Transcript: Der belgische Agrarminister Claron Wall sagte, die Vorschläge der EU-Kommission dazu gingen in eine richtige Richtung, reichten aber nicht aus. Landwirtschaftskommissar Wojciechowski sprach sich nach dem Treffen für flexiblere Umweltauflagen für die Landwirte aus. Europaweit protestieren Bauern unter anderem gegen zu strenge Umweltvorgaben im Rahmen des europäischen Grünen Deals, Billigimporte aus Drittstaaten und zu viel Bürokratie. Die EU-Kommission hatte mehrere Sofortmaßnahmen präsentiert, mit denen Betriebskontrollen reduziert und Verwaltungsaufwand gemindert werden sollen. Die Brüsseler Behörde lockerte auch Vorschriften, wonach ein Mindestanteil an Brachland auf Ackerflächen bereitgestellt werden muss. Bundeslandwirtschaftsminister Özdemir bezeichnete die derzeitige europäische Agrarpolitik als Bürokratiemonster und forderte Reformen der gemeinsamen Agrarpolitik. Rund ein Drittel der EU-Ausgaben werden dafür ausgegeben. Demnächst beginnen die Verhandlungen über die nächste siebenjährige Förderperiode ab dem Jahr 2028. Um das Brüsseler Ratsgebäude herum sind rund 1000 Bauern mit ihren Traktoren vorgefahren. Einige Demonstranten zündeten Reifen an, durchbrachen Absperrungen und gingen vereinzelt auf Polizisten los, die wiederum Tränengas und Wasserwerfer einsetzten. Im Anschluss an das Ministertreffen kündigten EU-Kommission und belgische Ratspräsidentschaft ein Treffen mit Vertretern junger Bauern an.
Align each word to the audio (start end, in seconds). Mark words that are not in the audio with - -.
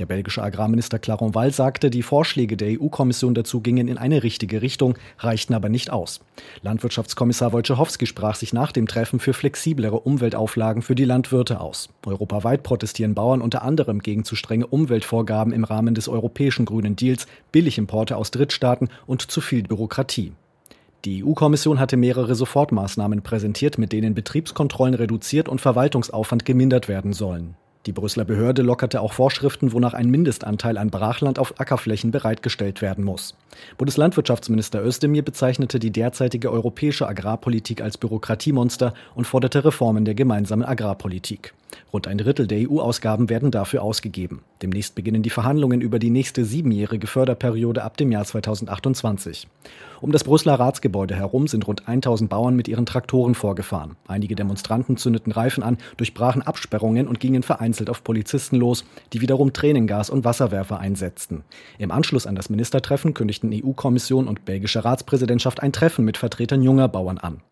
Der 0.00 0.06
belgische 0.06 0.42
Agrarminister 0.42 0.98
Claron 0.98 1.36
Wall 1.36 1.52
sagte, 1.52 1.88
die 1.88 2.02
Vorschläge 2.02 2.56
der 2.56 2.80
EU-Kommission 2.80 3.32
dazu 3.32 3.60
gingen 3.60 3.86
in 3.86 3.96
eine 3.96 4.24
richtige 4.24 4.60
Richtung, 4.60 4.96
reichten 5.18 5.54
aber 5.54 5.68
nicht 5.68 5.90
aus. 5.90 6.20
Landwirtschaftskommissar 6.62 7.52
Wojciechowski 7.52 8.06
sprach 8.06 8.34
sich 8.34 8.52
nach 8.52 8.72
dem 8.72 8.88
Treffen 8.88 9.20
für 9.20 9.34
flexiblere 9.34 10.00
Umweltauflagen 10.00 10.82
für 10.82 10.96
die 10.96 11.04
Landwirte 11.04 11.60
aus. 11.60 11.90
Europaweit 12.04 12.64
protestieren 12.64 13.14
Bauern 13.14 13.40
unter 13.40 13.62
anderem 13.62 14.00
gegen 14.00 14.24
zu 14.24 14.34
strenge 14.34 14.66
Umweltvorgaben 14.66 15.52
im 15.52 15.62
Rahmen 15.62 15.94
des 15.94 16.08
europäischen 16.08 16.64
Grünen 16.64 16.96
Deals, 16.96 17.28
Billigimporte 17.52 18.16
aus 18.16 18.32
Drittstaaten 18.32 18.88
und 19.06 19.22
zu 19.22 19.40
viel 19.40 19.62
Bürokratie. 19.62 20.32
Die 21.04 21.22
EU-Kommission 21.22 21.78
hatte 21.78 21.96
mehrere 21.96 22.34
Sofortmaßnahmen 22.34 23.22
präsentiert, 23.22 23.78
mit 23.78 23.92
denen 23.92 24.14
Betriebskontrollen 24.14 24.94
reduziert 24.94 25.48
und 25.48 25.60
Verwaltungsaufwand 25.60 26.44
gemindert 26.44 26.88
werden 26.88 27.12
sollen. 27.12 27.56
Die 27.86 27.92
Brüsseler 27.92 28.24
Behörde 28.24 28.62
lockerte 28.62 29.02
auch 29.02 29.12
Vorschriften, 29.12 29.72
wonach 29.72 29.92
ein 29.92 30.10
Mindestanteil 30.10 30.78
an 30.78 30.90
Brachland 30.90 31.38
auf 31.38 31.60
Ackerflächen 31.60 32.12
bereitgestellt 32.12 32.80
werden 32.80 33.04
muss. 33.04 33.36
Bundeslandwirtschaftsminister 33.76 34.82
Özdemir 34.82 35.22
bezeichnete 35.22 35.78
die 35.78 35.90
derzeitige 35.90 36.50
europäische 36.50 37.06
Agrarpolitik 37.06 37.82
als 37.82 37.98
Bürokratiemonster 37.98 38.94
und 39.14 39.26
forderte 39.26 39.66
Reformen 39.66 40.06
der 40.06 40.14
gemeinsamen 40.14 40.64
Agrarpolitik. 40.64 41.52
Rund 41.92 42.08
ein 42.08 42.18
Drittel 42.18 42.46
der 42.46 42.70
EU-Ausgaben 42.70 43.28
werden 43.28 43.50
dafür 43.50 43.82
ausgegeben. 43.82 44.42
Demnächst 44.64 44.94
beginnen 44.94 45.22
die 45.22 45.28
Verhandlungen 45.28 45.82
über 45.82 45.98
die 45.98 46.08
nächste 46.08 46.42
siebenjährige 46.46 47.06
Förderperiode 47.06 47.84
ab 47.84 47.98
dem 47.98 48.10
Jahr 48.10 48.24
2028. 48.24 49.46
Um 50.00 50.10
das 50.10 50.24
Brüsseler 50.24 50.54
Ratsgebäude 50.54 51.14
herum 51.14 51.48
sind 51.48 51.66
rund 51.66 51.86
1000 51.86 52.30
Bauern 52.30 52.56
mit 52.56 52.66
ihren 52.66 52.86
Traktoren 52.86 53.34
vorgefahren. 53.34 53.96
Einige 54.08 54.34
Demonstranten 54.36 54.96
zündeten 54.96 55.32
Reifen 55.32 55.62
an, 55.62 55.76
durchbrachen 55.98 56.40
Absperrungen 56.40 57.08
und 57.08 57.20
gingen 57.20 57.42
vereinzelt 57.42 57.90
auf 57.90 58.02
Polizisten 58.04 58.56
los, 58.56 58.86
die 59.12 59.20
wiederum 59.20 59.52
Tränengas 59.52 60.08
und 60.08 60.24
Wasserwerfer 60.24 60.78
einsetzten. 60.78 61.44
Im 61.76 61.90
Anschluss 61.90 62.26
an 62.26 62.34
das 62.34 62.48
Ministertreffen 62.48 63.12
kündigten 63.12 63.52
EU-Kommission 63.52 64.26
und 64.26 64.46
belgische 64.46 64.82
Ratspräsidentschaft 64.82 65.62
ein 65.62 65.74
Treffen 65.74 66.06
mit 66.06 66.16
Vertretern 66.16 66.62
junger 66.62 66.88
Bauern 66.88 67.18
an. 67.18 67.42